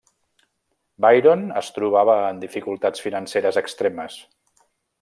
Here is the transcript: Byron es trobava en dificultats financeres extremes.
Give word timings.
Byron 1.05 1.43
es 1.61 1.69
trobava 1.75 2.15
en 2.29 2.39
dificultats 2.45 3.05
financeres 3.07 3.61
extremes. 3.63 4.17